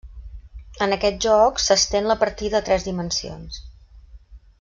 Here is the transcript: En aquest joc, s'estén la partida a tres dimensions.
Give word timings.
En 0.85 0.95
aquest 0.95 1.19
joc, 1.25 1.61
s'estén 1.65 2.09
la 2.13 2.17
partida 2.23 2.59
a 2.61 2.65
tres 2.71 2.87
dimensions. 2.89 3.61